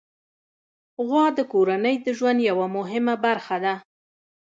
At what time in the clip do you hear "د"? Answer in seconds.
1.37-1.39, 2.05-2.07